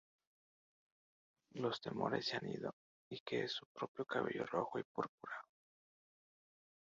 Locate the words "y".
3.11-3.19, 4.79-4.83